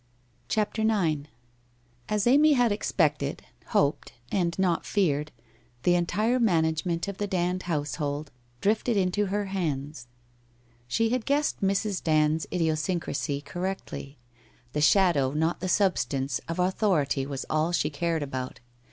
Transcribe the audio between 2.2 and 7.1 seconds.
Amy had expected, hoped, and not feared, the entire management